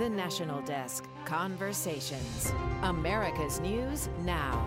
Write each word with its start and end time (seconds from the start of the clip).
The 0.00 0.08
National 0.08 0.62
Desk 0.62 1.06
Conversations. 1.26 2.50
America's 2.82 3.60
News 3.60 4.08
Now. 4.22 4.66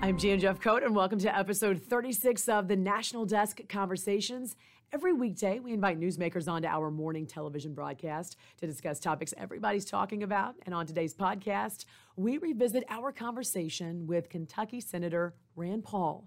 I'm 0.00 0.16
Jan 0.16 0.40
Jeffcoat, 0.40 0.82
and 0.82 0.96
welcome 0.96 1.18
to 1.18 1.38
episode 1.38 1.82
36 1.82 2.48
of 2.48 2.66
the 2.66 2.74
National 2.74 3.26
Desk 3.26 3.60
Conversations. 3.68 4.56
Every 4.90 5.12
weekday, 5.12 5.58
we 5.58 5.74
invite 5.74 6.00
newsmakers 6.00 6.50
onto 6.50 6.66
our 6.66 6.90
morning 6.90 7.26
television 7.26 7.74
broadcast 7.74 8.38
to 8.56 8.66
discuss 8.66 9.00
topics 9.00 9.34
everybody's 9.36 9.84
talking 9.84 10.22
about. 10.22 10.54
And 10.64 10.74
on 10.74 10.86
today's 10.86 11.14
podcast, 11.14 11.84
we 12.16 12.38
revisit 12.38 12.84
our 12.88 13.12
conversation 13.12 14.06
with 14.06 14.30
Kentucky 14.30 14.80
Senator 14.80 15.34
Rand 15.56 15.84
Paul. 15.84 16.26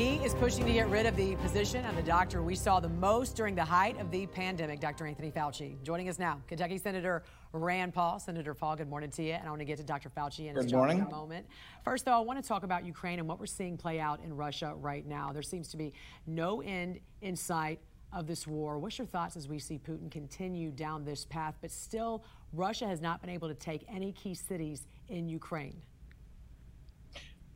He 0.00 0.14
is 0.24 0.32
pushing 0.32 0.64
to 0.64 0.72
get 0.72 0.88
rid 0.88 1.04
of 1.04 1.14
the 1.14 1.36
position 1.36 1.84
of 1.84 1.94
the 1.94 2.00
doctor 2.02 2.42
we 2.42 2.54
saw 2.54 2.80
the 2.80 2.88
most 2.88 3.36
during 3.36 3.54
the 3.54 3.66
height 3.66 4.00
of 4.00 4.10
the 4.10 4.26
pandemic, 4.28 4.80
Dr. 4.80 5.06
Anthony 5.06 5.30
Fauci. 5.30 5.76
Joining 5.82 6.08
us 6.08 6.18
now, 6.18 6.40
Kentucky 6.48 6.78
Senator 6.78 7.22
Rand 7.52 7.92
Paul. 7.92 8.18
Senator 8.18 8.54
Paul, 8.54 8.76
good 8.76 8.88
morning 8.88 9.10
to 9.10 9.22
you. 9.22 9.34
And 9.34 9.46
I 9.46 9.50
want 9.50 9.60
to 9.60 9.66
get 9.66 9.76
to 9.76 9.84
Dr. 9.84 10.08
Fauci 10.08 10.48
in 10.48 10.54
good 10.54 10.72
morning. 10.72 11.00
in 11.00 11.04
a 11.04 11.10
moment. 11.10 11.44
First, 11.84 12.06
though, 12.06 12.14
I 12.14 12.20
want 12.20 12.42
to 12.42 12.48
talk 12.48 12.62
about 12.62 12.86
Ukraine 12.86 13.18
and 13.18 13.28
what 13.28 13.38
we're 13.38 13.44
seeing 13.44 13.76
play 13.76 14.00
out 14.00 14.24
in 14.24 14.34
Russia 14.34 14.72
right 14.74 15.06
now. 15.06 15.32
There 15.34 15.42
seems 15.42 15.68
to 15.68 15.76
be 15.76 15.92
no 16.26 16.62
end 16.62 16.98
in 17.20 17.36
sight 17.36 17.78
of 18.10 18.26
this 18.26 18.46
war. 18.46 18.78
What's 18.78 18.96
your 18.96 19.06
thoughts 19.06 19.36
as 19.36 19.48
we 19.48 19.58
see 19.58 19.78
Putin 19.78 20.10
continue 20.10 20.70
down 20.70 21.04
this 21.04 21.26
path, 21.26 21.56
but 21.60 21.70
still 21.70 22.24
Russia 22.54 22.86
has 22.86 23.02
not 23.02 23.20
been 23.20 23.28
able 23.28 23.48
to 23.48 23.54
take 23.54 23.84
any 23.86 24.12
key 24.12 24.32
cities 24.32 24.86
in 25.10 25.28
Ukraine? 25.28 25.82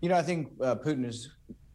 You 0.03 0.11
know, 0.11 0.17
I 0.17 0.23
think 0.23 0.53
uh, 0.61 0.75
Putin 0.75 1.07
is 1.07 1.31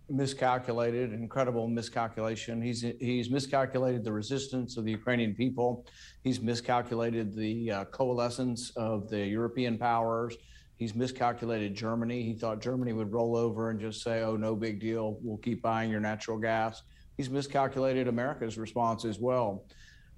miscalculated, 0.10 1.14
incredible 1.14 1.68
miscalculation. 1.68 2.62
He's 2.62 2.82
he's 3.00 3.30
miscalculated 3.30 4.04
the 4.04 4.12
resistance 4.12 4.78
of 4.78 4.86
the 4.86 4.92
Ukrainian 4.92 5.34
people. 5.36 5.86
He's 6.24 6.42
miscalculated 6.42 7.36
the 7.36 7.72
uh, 7.72 7.86
coalescence 7.86 8.72
of 8.76 9.10
the 9.10 9.26
European 9.26 9.78
powers. 9.78 10.36
He's 10.76 10.96
miscalculated 10.96 11.76
Germany. 11.76 12.24
He 12.24 12.34
thought 12.34 12.62
Germany 12.62 12.94
would 12.94 13.12
roll 13.12 13.36
over 13.36 13.70
and 13.70 13.80
just 13.80 14.02
say, 14.02 14.22
"Oh, 14.22 14.36
no 14.36 14.56
big 14.56 14.80
deal. 14.80 15.18
We'll 15.22 15.38
keep 15.38 15.62
buying 15.62 15.90
your 15.90 16.00
natural 16.00 16.38
gas." 16.38 16.84
He's 17.18 17.30
miscalculated 17.30 18.08
America's 18.08 18.58
response 18.58 19.04
as 19.04 19.20
well. 19.20 19.66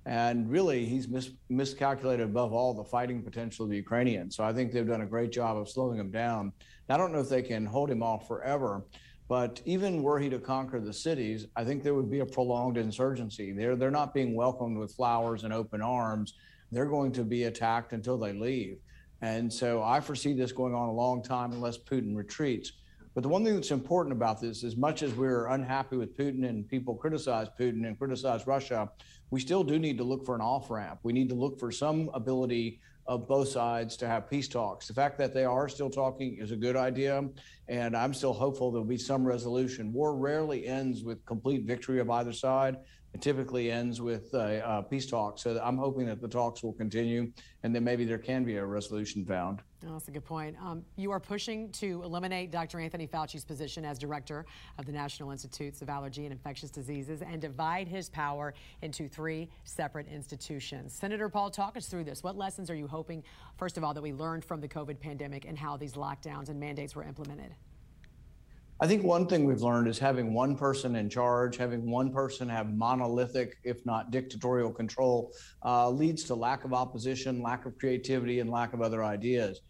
And 0.05 0.49
really, 0.49 0.85
he's 0.85 1.07
mis- 1.07 1.31
miscalculated 1.49 2.25
above 2.25 2.53
all 2.53 2.73
the 2.73 2.83
fighting 2.83 3.21
potential 3.21 3.65
of 3.65 3.71
the 3.71 3.77
Ukrainians. 3.77 4.35
So 4.35 4.43
I 4.43 4.51
think 4.53 4.71
they've 4.71 4.87
done 4.87 5.01
a 5.01 5.05
great 5.07 5.31
job 5.31 5.57
of 5.57 5.69
slowing 5.69 5.99
him 5.99 6.09
down. 6.09 6.53
I 6.89 6.97
don't 6.97 7.13
know 7.13 7.19
if 7.19 7.29
they 7.29 7.41
can 7.41 7.65
hold 7.65 7.89
him 7.89 8.03
off 8.03 8.27
forever, 8.27 8.83
but 9.31 9.61
even 9.63 10.03
were 10.03 10.19
he 10.19 10.29
to 10.29 10.39
conquer 10.39 10.81
the 10.81 10.91
cities, 10.91 11.47
I 11.55 11.63
think 11.63 11.83
there 11.83 11.93
would 11.93 12.11
be 12.11 12.19
a 12.19 12.25
prolonged 12.25 12.75
insurgency. 12.75 13.53
They're, 13.53 13.77
they're 13.77 13.89
not 13.89 14.13
being 14.13 14.35
welcomed 14.35 14.77
with 14.77 14.93
flowers 14.93 15.45
and 15.45 15.53
open 15.53 15.81
arms. 15.81 16.33
They're 16.69 16.85
going 16.85 17.13
to 17.13 17.23
be 17.23 17.45
attacked 17.45 17.93
until 17.93 18.17
they 18.17 18.33
leave. 18.33 18.79
And 19.21 19.51
so 19.51 19.83
I 19.83 20.01
foresee 20.01 20.33
this 20.33 20.51
going 20.51 20.75
on 20.75 20.89
a 20.89 20.91
long 20.91 21.23
time 21.23 21.53
unless 21.53 21.77
Putin 21.77 22.13
retreats. 22.13 22.73
But 23.15 23.23
the 23.23 23.29
one 23.29 23.45
thing 23.45 23.55
that's 23.55 23.71
important 23.71 24.11
about 24.11 24.41
this, 24.41 24.65
as 24.65 24.75
much 24.75 25.01
as 25.01 25.13
we're 25.13 25.47
unhappy 25.47 25.95
with 25.95 26.17
Putin 26.17 26.49
and 26.49 26.67
people 26.67 26.93
criticize 26.93 27.47
Putin 27.57 27.87
and 27.87 27.97
criticize 27.97 28.45
Russia, 28.45 28.91
we 29.29 29.39
still 29.39 29.63
do 29.63 29.79
need 29.79 29.97
to 29.99 30.03
look 30.03 30.25
for 30.25 30.35
an 30.35 30.41
off 30.41 30.69
ramp. 30.69 30.99
We 31.03 31.13
need 31.13 31.29
to 31.29 31.35
look 31.35 31.57
for 31.57 31.71
some 31.71 32.09
ability 32.13 32.81
of 33.07 33.27
both 33.27 33.47
sides 33.47 33.97
to 33.97 34.07
have 34.07 34.29
peace 34.29 34.47
talks. 34.47 34.87
The 34.87 34.93
fact 34.93 35.17
that 35.17 35.33
they 35.33 35.45
are 35.45 35.67
still 35.67 35.89
talking 35.89 36.37
is 36.37 36.51
a 36.51 36.55
good 36.55 36.75
idea, 36.75 37.23
and 37.67 37.95
I'm 37.95 38.13
still 38.13 38.33
hopeful 38.33 38.71
there'll 38.71 38.85
be 38.85 38.97
some 38.97 39.25
resolution. 39.25 39.91
War 39.91 40.15
rarely 40.15 40.67
ends 40.67 41.03
with 41.03 41.25
complete 41.25 41.65
victory 41.65 41.99
of 41.99 42.09
either 42.09 42.33
side. 42.33 42.77
It 43.13 43.21
typically 43.21 43.69
ends 43.69 44.01
with 44.01 44.33
a, 44.33 44.63
a 44.65 44.83
peace 44.83 45.05
talk. 45.05 45.37
So 45.37 45.59
I'm 45.61 45.77
hoping 45.77 46.05
that 46.05 46.21
the 46.21 46.27
talks 46.27 46.63
will 46.63 46.73
continue, 46.73 47.31
and 47.63 47.75
then 47.75 47.83
maybe 47.83 48.05
there 48.05 48.17
can 48.17 48.45
be 48.45 48.55
a 48.55 48.65
resolution 48.65 49.25
found. 49.25 49.61
Oh, 49.85 49.93
that's 49.93 50.07
a 50.07 50.11
good 50.11 50.23
point. 50.23 50.55
Um, 50.61 50.85
you 50.95 51.11
are 51.11 51.19
pushing 51.19 51.71
to 51.73 52.03
eliminate 52.03 52.51
Dr. 52.51 52.79
Anthony 52.79 53.07
Fauci's 53.07 53.43
position 53.43 53.83
as 53.83 53.97
director 53.97 54.45
of 54.77 54.85
the 54.85 54.91
National 54.91 55.31
Institutes 55.31 55.81
of 55.81 55.89
Allergy 55.89 56.23
and 56.25 56.31
Infectious 56.31 56.69
Diseases 56.69 57.21
and 57.21 57.41
divide 57.41 57.87
his 57.87 58.07
power 58.07 58.53
into 58.81 59.09
three 59.09 59.49
separate 59.63 60.07
institutions. 60.07 60.93
Senator 60.93 61.27
Paul, 61.29 61.49
talk 61.49 61.75
us 61.75 61.87
through 61.87 62.03
this. 62.03 62.23
What 62.23 62.37
lessons 62.37 62.69
are 62.69 62.75
you 62.75 62.87
hoping, 62.87 63.23
first 63.57 63.77
of 63.77 63.83
all, 63.83 63.93
that 63.93 64.03
we 64.03 64.13
learned 64.13 64.45
from 64.45 64.61
the 64.61 64.67
COVID 64.67 64.99
pandemic 64.99 65.45
and 65.45 65.57
how 65.57 65.77
these 65.77 65.93
lockdowns 65.93 66.49
and 66.49 66.59
mandates 66.59 66.95
were 66.95 67.03
implemented? 67.03 67.55
I 68.83 68.87
think 68.87 69.03
one 69.03 69.27
thing 69.27 69.45
we've 69.45 69.61
learned 69.61 69.87
is 69.87 69.99
having 69.99 70.33
one 70.33 70.57
person 70.57 70.95
in 70.95 71.07
charge, 71.07 71.55
having 71.55 71.91
one 71.91 72.11
person 72.11 72.49
have 72.49 72.73
monolithic, 72.73 73.59
if 73.63 73.85
not 73.85 74.09
dictatorial 74.09 74.73
control, 74.73 75.31
uh, 75.63 75.87
leads 75.87 76.23
to 76.23 76.35
lack 76.35 76.65
of 76.65 76.73
opposition, 76.73 77.43
lack 77.43 77.67
of 77.67 77.77
creativity, 77.77 78.39
and 78.39 78.49
lack 78.49 78.73
of 78.73 78.81
other 78.81 79.03
ideas. 79.03 79.61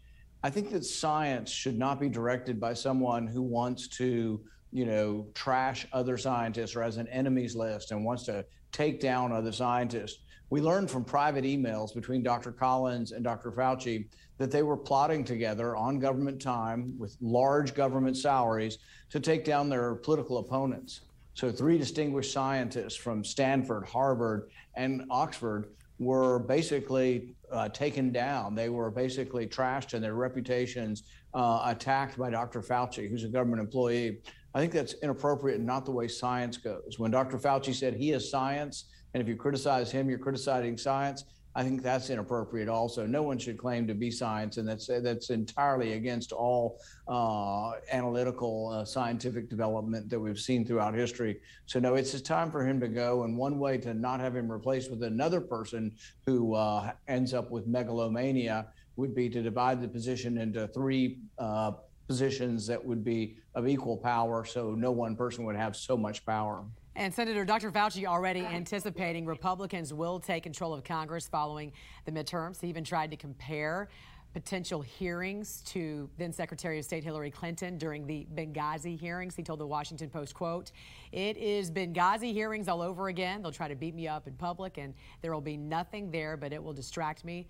I 0.42 0.48
think 0.48 0.70
that 0.70 0.86
science 0.86 1.50
should 1.50 1.78
not 1.78 2.00
be 2.00 2.08
directed 2.08 2.58
by 2.58 2.72
someone 2.72 3.26
who 3.26 3.42
wants 3.42 3.86
to, 3.98 4.40
you 4.72 4.86
know, 4.86 5.26
trash 5.34 5.86
other 5.92 6.16
scientists 6.16 6.74
or 6.74 6.82
has 6.82 6.96
an 6.96 7.08
enemies 7.08 7.54
list 7.54 7.90
and 7.90 8.06
wants 8.06 8.24
to 8.24 8.46
take 8.72 8.98
down 8.98 9.30
other 9.30 9.52
scientists. 9.52 10.20
We 10.52 10.60
learned 10.60 10.90
from 10.90 11.02
private 11.02 11.44
emails 11.44 11.94
between 11.94 12.22
Dr. 12.22 12.52
Collins 12.52 13.12
and 13.12 13.24
Dr. 13.24 13.50
Fauci 13.50 14.04
that 14.36 14.50
they 14.50 14.62
were 14.62 14.76
plotting 14.76 15.24
together 15.24 15.74
on 15.76 15.98
government 15.98 16.42
time 16.42 16.92
with 16.98 17.16
large 17.22 17.72
government 17.72 18.18
salaries 18.18 18.76
to 19.08 19.18
take 19.18 19.46
down 19.46 19.70
their 19.70 19.94
political 19.94 20.36
opponents. 20.36 21.00
So, 21.32 21.50
three 21.50 21.78
distinguished 21.78 22.34
scientists 22.34 22.96
from 22.96 23.24
Stanford, 23.24 23.86
Harvard, 23.86 24.50
and 24.74 25.06
Oxford 25.10 25.70
were 25.98 26.40
basically 26.40 27.34
uh, 27.50 27.70
taken 27.70 28.12
down. 28.12 28.54
They 28.54 28.68
were 28.68 28.90
basically 28.90 29.46
trashed 29.46 29.94
and 29.94 30.04
their 30.04 30.16
reputations 30.16 31.04
uh, 31.32 31.62
attacked 31.64 32.18
by 32.18 32.28
Dr. 32.28 32.60
Fauci, 32.60 33.08
who's 33.08 33.24
a 33.24 33.28
government 33.28 33.62
employee. 33.62 34.18
I 34.54 34.60
think 34.60 34.74
that's 34.74 34.96
inappropriate 35.02 35.56
and 35.56 35.66
not 35.66 35.86
the 35.86 35.92
way 35.92 36.08
science 36.08 36.58
goes. 36.58 36.98
When 36.98 37.10
Dr. 37.10 37.38
Fauci 37.38 37.74
said 37.74 37.94
he 37.94 38.10
is 38.10 38.30
science, 38.30 38.90
and 39.14 39.22
if 39.22 39.28
you 39.28 39.36
criticize 39.36 39.90
him, 39.90 40.08
you're 40.08 40.18
criticizing 40.18 40.76
science, 40.76 41.24
I 41.54 41.62
think 41.62 41.82
that's 41.82 42.08
inappropriate 42.08 42.68
also. 42.68 43.06
No 43.06 43.22
one 43.22 43.38
should 43.38 43.58
claim 43.58 43.86
to 43.86 43.94
be 43.94 44.10
science, 44.10 44.56
and 44.56 44.66
that's 44.66 44.86
that's 44.86 45.28
entirely 45.28 45.92
against 45.92 46.32
all 46.32 46.80
uh, 47.06 47.72
analytical 47.90 48.70
uh, 48.70 48.84
scientific 48.86 49.50
development 49.50 50.08
that 50.08 50.18
we've 50.18 50.38
seen 50.38 50.64
throughout 50.64 50.94
history. 50.94 51.40
So 51.66 51.78
no, 51.78 51.94
it's 51.94 52.18
time 52.22 52.50
for 52.50 52.66
him 52.66 52.80
to 52.80 52.88
go, 52.88 53.24
and 53.24 53.36
one 53.36 53.58
way 53.58 53.76
to 53.78 53.92
not 53.92 54.20
have 54.20 54.34
him 54.34 54.50
replaced 54.50 54.90
with 54.90 55.02
another 55.02 55.42
person 55.42 55.94
who 56.24 56.54
uh, 56.54 56.92
ends 57.08 57.34
up 57.34 57.50
with 57.50 57.66
megalomania 57.66 58.68
would 58.96 59.14
be 59.14 59.28
to 59.28 59.42
divide 59.42 59.82
the 59.82 59.88
position 59.88 60.38
into 60.38 60.68
three 60.68 61.18
uh, 61.38 61.72
positions 62.08 62.66
that 62.66 62.82
would 62.82 63.04
be 63.04 63.36
of 63.54 63.68
equal 63.68 63.98
power, 63.98 64.44
so 64.46 64.70
no 64.70 64.90
one 64.90 65.16
person 65.16 65.44
would 65.44 65.56
have 65.56 65.76
so 65.76 65.98
much 65.98 66.24
power. 66.24 66.64
And 66.94 67.12
Senator 67.12 67.44
Dr. 67.46 67.70
Fauci 67.70 68.04
already 68.04 68.40
anticipating 68.40 69.24
Republicans 69.24 69.94
will 69.94 70.20
take 70.20 70.42
control 70.42 70.74
of 70.74 70.84
Congress 70.84 71.26
following 71.26 71.72
the 72.04 72.12
midterms. 72.12 72.60
He 72.60 72.68
even 72.68 72.84
tried 72.84 73.10
to 73.12 73.16
compare 73.16 73.88
potential 74.34 74.82
hearings 74.82 75.62
to 75.66 76.08
then 76.18 76.32
Secretary 76.32 76.78
of 76.78 76.84
State 76.84 77.02
Hillary 77.02 77.30
Clinton 77.30 77.78
during 77.78 78.06
the 78.06 78.26
Benghazi 78.34 78.98
hearings. 78.98 79.34
He 79.34 79.42
told 79.42 79.58
the 79.58 79.66
Washington 79.66 80.10
Post, 80.10 80.34
quote, 80.34 80.72
it 81.12 81.38
is 81.38 81.70
Benghazi 81.70 82.32
hearings 82.32 82.68
all 82.68 82.82
over 82.82 83.08
again. 83.08 83.40
They'll 83.42 83.52
try 83.52 83.68
to 83.68 83.74
beat 83.74 83.94
me 83.94 84.06
up 84.06 84.26
in 84.26 84.34
public 84.34 84.76
and 84.76 84.92
there 85.22 85.32
will 85.32 85.40
be 85.40 85.56
nothing 85.56 86.10
there, 86.10 86.36
but 86.36 86.52
it 86.52 86.62
will 86.62 86.72
distract 86.74 87.24
me 87.24 87.46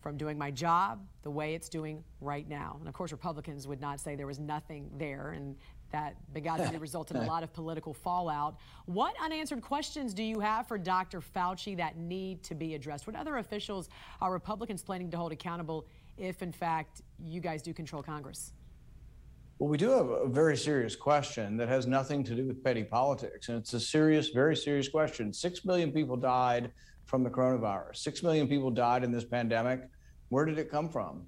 from 0.00 0.16
doing 0.16 0.38
my 0.38 0.50
job 0.50 1.06
the 1.22 1.30
way 1.30 1.54
it's 1.54 1.68
doing 1.68 2.02
right 2.20 2.48
now. 2.48 2.76
And 2.78 2.88
of 2.88 2.94
course, 2.94 3.12
Republicans 3.12 3.68
would 3.68 3.80
not 3.80 4.00
say 4.00 4.16
there 4.16 4.26
was 4.26 4.38
nothing 4.38 4.90
there. 4.96 5.32
And 5.32 5.56
that 5.92 6.16
Benghazi 6.32 6.80
resulted 6.80 7.16
in 7.16 7.24
a 7.24 7.26
lot 7.26 7.42
of 7.42 7.52
political 7.52 7.92
fallout. 7.92 8.58
What 8.86 9.14
unanswered 9.20 9.62
questions 9.62 10.14
do 10.14 10.22
you 10.22 10.40
have 10.40 10.68
for 10.68 10.78
Dr. 10.78 11.20
Fauci 11.20 11.76
that 11.76 11.96
need 11.96 12.42
to 12.44 12.54
be 12.54 12.74
addressed? 12.74 13.06
What 13.06 13.16
other 13.16 13.38
officials 13.38 13.88
are 14.20 14.32
Republicans 14.32 14.82
planning 14.82 15.10
to 15.10 15.16
hold 15.16 15.32
accountable 15.32 15.86
if, 16.16 16.42
in 16.42 16.52
fact, 16.52 17.02
you 17.18 17.40
guys 17.40 17.62
do 17.62 17.74
control 17.74 18.02
Congress? 18.02 18.52
Well, 19.58 19.68
we 19.68 19.76
do 19.76 19.90
have 19.90 20.08
a 20.08 20.28
very 20.28 20.56
serious 20.56 20.96
question 20.96 21.56
that 21.58 21.68
has 21.68 21.86
nothing 21.86 22.24
to 22.24 22.34
do 22.34 22.46
with 22.46 22.64
petty 22.64 22.84
politics. 22.84 23.48
And 23.48 23.58
it's 23.58 23.74
a 23.74 23.80
serious, 23.80 24.28
very 24.28 24.56
serious 24.56 24.88
question. 24.88 25.32
Six 25.32 25.64
million 25.64 25.92
people 25.92 26.16
died 26.16 26.72
from 27.10 27.24
the 27.24 27.28
coronavirus. 27.28 27.96
Six 27.96 28.22
million 28.22 28.46
people 28.46 28.70
died 28.70 29.02
in 29.02 29.10
this 29.10 29.24
pandemic. 29.24 29.82
Where 30.28 30.44
did 30.44 30.58
it 30.58 30.70
come 30.70 30.88
from? 30.88 31.26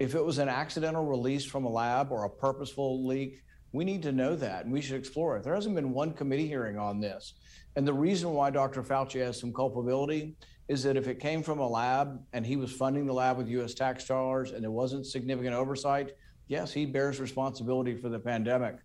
If 0.00 0.16
it 0.16 0.24
was 0.24 0.38
an 0.38 0.48
accidental 0.48 1.04
release 1.04 1.44
from 1.44 1.64
a 1.64 1.70
lab 1.70 2.10
or 2.10 2.24
a 2.24 2.28
purposeful 2.30 3.06
leak, 3.06 3.44
we 3.70 3.84
need 3.84 4.02
to 4.02 4.10
know 4.10 4.34
that 4.34 4.64
and 4.64 4.72
we 4.72 4.80
should 4.80 4.96
explore 4.96 5.36
it. 5.36 5.44
There 5.44 5.54
hasn't 5.54 5.76
been 5.76 5.92
one 5.92 6.14
committee 6.14 6.48
hearing 6.48 6.78
on 6.78 6.98
this. 6.98 7.34
And 7.76 7.86
the 7.86 7.92
reason 7.92 8.32
why 8.32 8.50
Dr. 8.50 8.82
Fauci 8.82 9.20
has 9.20 9.38
some 9.38 9.52
culpability 9.52 10.34
is 10.66 10.82
that 10.82 10.96
if 10.96 11.06
it 11.06 11.20
came 11.20 11.44
from 11.44 11.60
a 11.60 11.68
lab 11.68 12.20
and 12.32 12.44
he 12.44 12.56
was 12.56 12.72
funding 12.72 13.06
the 13.06 13.12
lab 13.12 13.38
with 13.38 13.48
US 13.48 13.72
tax 13.72 14.04
dollars 14.06 14.50
and 14.50 14.64
there 14.64 14.72
wasn't 14.72 15.06
significant 15.06 15.54
oversight, 15.54 16.10
yes, 16.48 16.72
he 16.72 16.86
bears 16.86 17.20
responsibility 17.20 17.94
for 17.94 18.08
the 18.08 18.18
pandemic. 18.18 18.78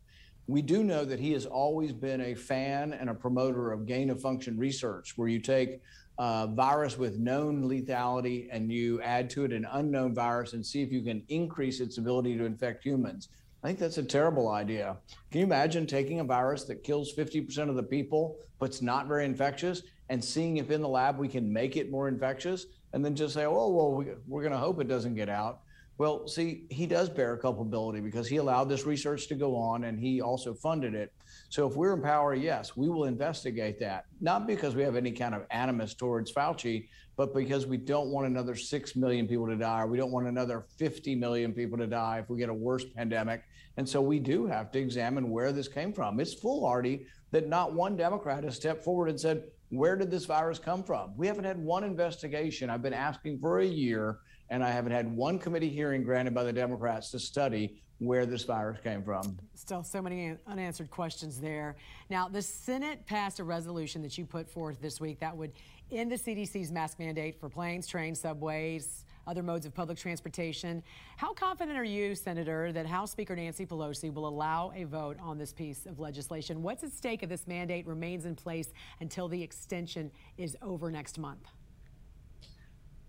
We 0.46 0.62
do 0.62 0.84
know 0.84 1.06
that 1.06 1.20
he 1.20 1.32
has 1.32 1.48
always 1.48 1.92
been 1.92 2.22
a 2.22 2.36
fan 2.36 2.94
and 2.94 3.10
a 3.10 3.16
promoter 3.16 3.72
of 3.72 3.88
gain 3.88 4.12
of 4.12 4.22
function 4.22 4.60
research, 4.60 5.14
where 5.16 5.28
you 5.28 5.40
take 5.40 5.82
a 6.18 6.48
virus 6.48 6.98
with 6.98 7.18
known 7.18 7.64
lethality 7.64 8.48
and 8.52 8.72
you 8.72 9.02
add 9.02 9.30
to 9.32 9.44
it 9.46 9.52
an 9.52 9.68
unknown 9.72 10.14
virus 10.14 10.54
and 10.54 10.66
see 10.66 10.82
if 10.82 10.92
you 10.92 11.02
can 11.02 11.24
increase 11.30 11.80
its 11.80 11.98
ability 11.98 12.38
to 12.38 12.46
infect 12.46 12.84
humans. 12.84 13.30
I 13.64 13.68
think 13.68 13.80
that's 13.80 13.98
a 13.98 14.04
terrible 14.04 14.50
idea. 14.50 14.96
Can 15.32 15.40
you 15.40 15.46
imagine 15.46 15.88
taking 15.88 16.20
a 16.20 16.24
virus 16.24 16.66
that 16.66 16.84
kills 16.84 17.14
50% 17.16 17.68
of 17.68 17.76
the 17.76 17.84
people, 17.84 18.38
but's 18.60 18.82
not 18.82 19.08
very 19.08 19.26
infectious, 19.26 19.82
and 20.10 20.24
seeing 20.24 20.58
if 20.58 20.70
in 20.70 20.82
the 20.82 20.88
lab 20.88 21.18
we 21.18 21.28
can 21.28 21.52
make 21.52 21.76
it 21.76 21.90
more 21.90 22.08
infectious, 22.08 22.68
and 22.94 23.04
then 23.04 23.16
just 23.16 23.34
say, 23.34 23.46
oh, 23.46 23.70
well, 23.70 23.92
we, 23.92 24.06
we're 24.28 24.42
going 24.42 24.54
to 24.54 24.60
hope 24.60 24.80
it 24.80 24.88
doesn't 24.88 25.16
get 25.16 25.30
out. 25.30 25.62
Well, 25.98 26.28
see, 26.28 26.66
he 26.70 26.88
does 26.88 27.10
bear 27.10 27.38
culpability 27.38 28.02
because 28.02 28.28
he 28.28 28.36
allowed 28.38 28.66
this 28.66 28.86
research 28.86 29.28
to 29.28 29.36
go 29.36 29.56
on 29.56 29.86
and 29.86 29.98
he 29.98 30.20
also 30.20 30.54
funded 30.54 30.94
it. 30.94 31.14
So 31.48 31.68
if 31.68 31.76
we're 31.76 31.94
in 31.94 32.02
power, 32.02 32.36
yes, 32.36 32.76
we 32.76 32.90
will 32.90 33.06
investigate 33.06 33.80
that. 33.80 34.06
Not 34.20 34.46
because 34.46 34.76
we 34.76 34.84
have 34.84 34.98
any 34.98 35.12
kind 35.12 35.34
of 35.34 35.44
animus 35.52 35.94
towards 35.94 36.34
Fauci, 36.34 36.90
but 37.16 37.34
because 37.34 37.66
we 37.66 37.78
don't 37.78 38.10
want 38.10 38.28
another 38.28 38.56
6 38.56 38.96
million 38.98 39.26
people 39.26 39.48
to 39.48 39.56
die, 39.56 39.82
or 39.82 39.88
we 39.88 39.98
don't 39.98 40.12
want 40.12 40.28
another 40.28 40.66
50 40.78 41.16
million 41.16 41.54
people 41.54 41.78
to 41.78 41.88
die 41.88 42.20
if 42.20 42.30
we 42.30 42.40
get 42.40 42.50
a 42.50 42.54
worse 42.54 42.84
pandemic. 42.84 43.44
And 43.78 43.88
so 43.88 44.02
we 44.02 44.20
do 44.20 44.46
have 44.48 44.72
to 44.72 44.80
examine 44.80 45.30
where 45.30 45.54
this 45.54 45.70
came 45.70 45.94
from. 45.94 46.20
It's 46.20 46.34
foolhardy 46.34 47.06
that 47.32 47.48
not 47.48 47.74
one 47.74 47.96
Democrat 47.96 48.44
has 48.44 48.58
stepped 48.58 48.84
forward 48.84 49.10
and 49.10 49.20
said, 49.20 49.44
where 49.70 49.96
did 49.96 50.12
this 50.12 50.26
virus 50.26 50.60
come 50.60 50.84
from? 50.84 51.14
We 51.18 51.28
haven't 51.28 51.46
had 51.46 51.58
one 51.58 51.84
investigation. 51.84 52.70
I've 52.70 52.84
been 52.84 52.94
asking 52.94 53.40
for 53.40 53.60
a 53.60 53.66
year 53.66 54.20
and 54.50 54.64
I 54.64 54.72
haven't 54.72 54.92
had 54.92 55.16
one 55.16 55.40
committee 55.40 55.70
hearing 55.70 56.04
granted 56.04 56.34
by 56.34 56.44
the 56.44 56.54
Democrats 56.54 57.12
to 57.12 57.20
study 57.20 57.82
where 58.00 58.26
this 58.26 58.44
virus 58.44 58.80
came 58.84 59.02
from. 59.04 59.38
Still 59.54 59.84
so 59.84 60.02
many 60.02 60.36
unanswered 60.48 60.92
questions 60.92 61.40
there. 61.40 61.78
Now, 62.10 62.28
the 62.28 62.42
Senate 62.42 63.06
passed 63.06 63.40
a 63.40 63.44
resolution 63.44 64.02
that 64.02 64.18
you 64.18 64.26
put 64.26 64.50
forth 64.50 64.82
this 64.82 65.00
week 65.00 65.20
that 65.22 65.36
would 65.36 65.54
end 65.92 66.12
the 66.12 66.18
CDC's 66.18 66.72
mask 66.72 67.00
mandate 67.00 67.40
for 67.40 67.48
planes, 67.48 67.88
trains, 67.88 68.20
subways, 68.20 69.06
other 69.28 69.42
modes 69.42 69.66
of 69.66 69.74
public 69.74 69.98
transportation. 69.98 70.84
How 71.18 71.34
confident 71.34 71.78
are 71.78 71.84
you, 71.84 72.16
Senator, 72.16 72.72
that 72.74 72.86
House 72.86 73.12
Speaker 73.12 73.36
Nancy 73.36 73.66
Pelosi 73.66 74.14
will 74.14 74.28
allow 74.28 74.72
a 74.76 74.84
vote 74.84 75.18
on 75.22 75.38
this 75.38 75.54
piece 75.54 75.86
of 75.86 76.00
legislation? 76.00 76.62
What's 76.62 76.84
at 76.84 76.92
stake 76.92 77.24
if 77.24 77.30
this 77.30 77.48
mandate 77.48 77.88
remains 77.88 78.26
in 78.26 78.36
place 78.36 78.74
until 79.00 79.28
the 79.28 79.42
extension 79.42 80.12
is 80.38 80.56
over 80.62 80.92
next 80.92 81.18
month? 81.18 81.48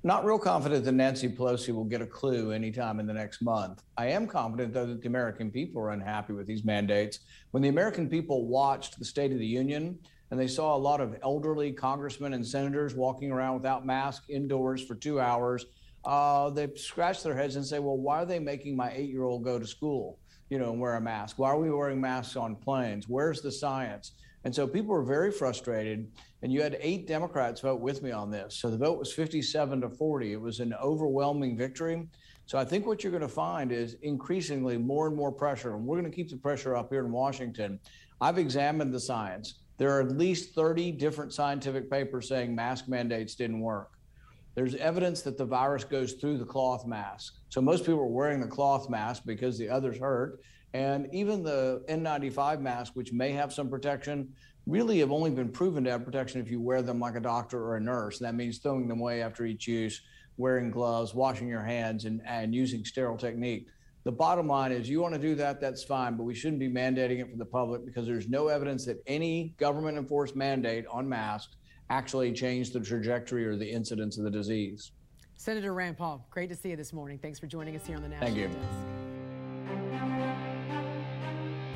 Not 0.02 0.24
real 0.24 0.38
confident 0.38 0.84
that 0.84 0.92
Nancy 0.92 1.28
Pelosi 1.28 1.74
will 1.74 1.84
get 1.84 2.00
a 2.00 2.06
clue 2.06 2.52
anytime 2.52 3.00
in 3.00 3.06
the 3.06 3.12
next 3.12 3.42
month. 3.42 3.82
I 3.96 4.06
am 4.06 4.26
confident, 4.26 4.72
though, 4.72 4.86
that 4.86 5.00
the 5.00 5.08
American 5.08 5.50
people 5.50 5.82
are 5.82 5.90
unhappy 5.90 6.32
with 6.32 6.46
these 6.46 6.64
mandates. 6.64 7.20
When 7.50 7.62
the 7.62 7.70
American 7.70 8.08
people 8.08 8.46
watched 8.46 8.98
the 8.98 9.04
State 9.04 9.32
of 9.32 9.38
the 9.38 9.46
Union 9.46 9.98
and 10.30 10.38
they 10.38 10.46
saw 10.46 10.76
a 10.76 10.78
lot 10.78 11.00
of 11.00 11.16
elderly 11.22 11.72
congressmen 11.72 12.34
and 12.34 12.46
senators 12.46 12.94
walking 12.94 13.32
around 13.32 13.54
without 13.54 13.84
masks 13.84 14.26
indoors 14.28 14.84
for 14.84 14.94
two 14.94 15.18
hours, 15.18 15.66
uh, 16.04 16.50
they 16.50 16.68
scratch 16.76 17.22
their 17.24 17.34
heads 17.34 17.56
and 17.56 17.64
say, 17.64 17.80
well, 17.80 17.96
why 17.96 18.22
are 18.22 18.26
they 18.26 18.38
making 18.38 18.76
my 18.76 18.92
eight 18.94 19.10
year 19.10 19.24
old 19.24 19.42
go 19.42 19.58
to 19.58 19.66
school, 19.66 20.20
you 20.50 20.58
know, 20.58 20.70
and 20.70 20.80
wear 20.80 20.94
a 20.94 21.00
mask? 21.00 21.38
Why 21.38 21.50
are 21.50 21.58
we 21.58 21.70
wearing 21.70 22.00
masks 22.00 22.36
on 22.36 22.54
planes? 22.54 23.08
Where's 23.08 23.42
the 23.42 23.50
science? 23.50 24.12
And 24.46 24.54
so 24.54 24.64
people 24.64 24.94
were 24.94 25.02
very 25.02 25.32
frustrated. 25.32 26.08
And 26.40 26.52
you 26.52 26.62
had 26.62 26.78
eight 26.80 27.08
Democrats 27.08 27.62
vote 27.62 27.80
with 27.80 28.00
me 28.00 28.12
on 28.12 28.30
this. 28.30 28.54
So 28.54 28.70
the 28.70 28.76
vote 28.76 28.96
was 28.96 29.12
57 29.12 29.80
to 29.80 29.90
40. 29.90 30.32
It 30.34 30.40
was 30.40 30.60
an 30.60 30.72
overwhelming 30.80 31.56
victory. 31.56 32.06
So 32.44 32.56
I 32.56 32.64
think 32.64 32.86
what 32.86 33.02
you're 33.02 33.10
going 33.10 33.22
to 33.22 33.28
find 33.28 33.72
is 33.72 33.96
increasingly 34.02 34.78
more 34.78 35.08
and 35.08 35.16
more 35.16 35.32
pressure. 35.32 35.74
And 35.74 35.84
we're 35.84 36.00
going 36.00 36.08
to 36.08 36.14
keep 36.14 36.30
the 36.30 36.36
pressure 36.36 36.76
up 36.76 36.90
here 36.90 37.04
in 37.04 37.10
Washington. 37.10 37.80
I've 38.20 38.38
examined 38.38 38.94
the 38.94 39.00
science. 39.00 39.54
There 39.78 39.90
are 39.90 40.02
at 40.02 40.16
least 40.16 40.54
30 40.54 40.92
different 40.92 41.32
scientific 41.32 41.90
papers 41.90 42.28
saying 42.28 42.54
mask 42.54 42.86
mandates 42.86 43.34
didn't 43.34 43.58
work. 43.58 43.98
There's 44.54 44.76
evidence 44.76 45.22
that 45.22 45.36
the 45.36 45.44
virus 45.44 45.82
goes 45.82 46.12
through 46.12 46.38
the 46.38 46.44
cloth 46.44 46.86
mask. 46.86 47.34
So 47.48 47.60
most 47.60 47.80
people 47.80 47.98
are 47.98 48.06
wearing 48.06 48.38
the 48.38 48.46
cloth 48.46 48.88
mask 48.88 49.24
because 49.26 49.58
the 49.58 49.68
others 49.68 49.98
hurt. 49.98 50.38
And 50.74 51.08
even 51.12 51.42
the 51.42 51.84
N95 51.88 52.60
mask, 52.60 52.92
which 52.94 53.12
may 53.12 53.32
have 53.32 53.52
some 53.52 53.68
protection, 53.68 54.32
really 54.66 54.98
have 54.98 55.12
only 55.12 55.30
been 55.30 55.48
proven 55.48 55.84
to 55.84 55.90
have 55.90 56.04
protection 56.04 56.40
if 56.40 56.50
you 56.50 56.60
wear 56.60 56.82
them 56.82 56.98
like 56.98 57.14
a 57.14 57.20
doctor 57.20 57.62
or 57.62 57.76
a 57.76 57.80
nurse. 57.80 58.20
And 58.20 58.26
that 58.26 58.34
means 58.34 58.58
throwing 58.58 58.88
them 58.88 59.00
away 59.00 59.22
after 59.22 59.46
each 59.46 59.66
use, 59.66 60.02
wearing 60.36 60.70
gloves, 60.70 61.14
washing 61.14 61.48
your 61.48 61.62
hands, 61.62 62.04
and, 62.04 62.20
and 62.26 62.54
using 62.54 62.84
sterile 62.84 63.16
technique. 63.16 63.68
The 64.04 64.12
bottom 64.12 64.46
line 64.46 64.70
is 64.70 64.88
you 64.88 65.00
want 65.00 65.14
to 65.14 65.20
do 65.20 65.34
that, 65.36 65.60
that's 65.60 65.82
fine, 65.82 66.16
but 66.16 66.24
we 66.24 66.34
shouldn't 66.34 66.60
be 66.60 66.68
mandating 66.68 67.20
it 67.20 67.30
for 67.30 67.36
the 67.36 67.44
public 67.44 67.84
because 67.84 68.06
there's 68.06 68.28
no 68.28 68.48
evidence 68.48 68.84
that 68.84 69.02
any 69.06 69.54
government 69.58 69.98
enforced 69.98 70.36
mandate 70.36 70.84
on 70.88 71.08
masks 71.08 71.56
actually 71.90 72.32
changed 72.32 72.72
the 72.72 72.80
trajectory 72.80 73.44
or 73.46 73.56
the 73.56 73.68
incidence 73.68 74.16
of 74.16 74.24
the 74.24 74.30
disease. 74.30 74.92
Senator 75.36 75.74
Rand 75.74 75.98
Paul, 75.98 76.26
great 76.30 76.48
to 76.50 76.54
see 76.54 76.70
you 76.70 76.76
this 76.76 76.92
morning. 76.92 77.18
Thanks 77.18 77.38
for 77.38 77.46
joining 77.46 77.74
us 77.76 77.86
here 77.86 77.96
on 77.96 78.02
the 78.02 78.08
National 78.08 78.28
Thank 78.28 78.38
you. 78.38 78.48
Desk. 78.48 78.95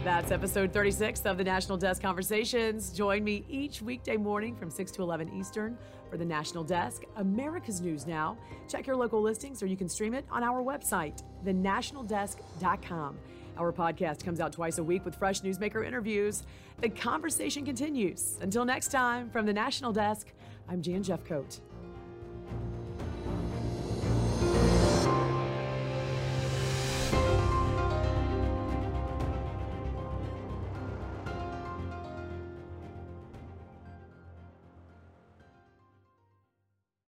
That's 0.02 0.30
episode 0.30 0.72
36 0.72 1.26
of 1.26 1.36
the 1.36 1.44
National 1.44 1.76
Desk 1.76 2.00
Conversations. 2.00 2.90
Join 2.90 3.22
me 3.22 3.44
each 3.50 3.82
weekday 3.82 4.16
morning 4.16 4.56
from 4.56 4.70
6 4.70 4.92
to 4.92 5.02
11 5.02 5.30
Eastern 5.38 5.76
for 6.08 6.16
the 6.16 6.24
National 6.24 6.64
Desk, 6.64 7.02
America's 7.16 7.82
News 7.82 8.06
Now. 8.06 8.38
Check 8.66 8.86
your 8.86 8.96
local 8.96 9.20
listings 9.20 9.62
or 9.62 9.66
you 9.66 9.76
can 9.76 9.90
stream 9.90 10.14
it 10.14 10.24
on 10.30 10.42
our 10.42 10.62
website, 10.62 11.22
thenationaldesk.com. 11.44 13.18
Our 13.58 13.72
podcast 13.74 14.24
comes 14.24 14.40
out 14.40 14.54
twice 14.54 14.78
a 14.78 14.82
week 14.82 15.04
with 15.04 15.16
fresh 15.16 15.42
newsmaker 15.42 15.86
interviews. 15.86 16.44
The 16.80 16.88
conversation 16.88 17.66
continues. 17.66 18.38
Until 18.40 18.64
next 18.64 18.88
time, 18.88 19.28
from 19.28 19.44
the 19.44 19.52
National 19.52 19.92
Desk, 19.92 20.32
I'm 20.66 20.80
Jan 20.80 21.02
Jeffcoat. 21.02 21.60